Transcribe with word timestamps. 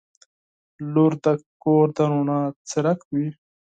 •لور 0.93 1.11
د 1.23 1.25
کور 1.63 1.87
د 1.95 1.97
رڼا 2.11 2.39
څرک 2.69 2.99
وي. 3.13 3.27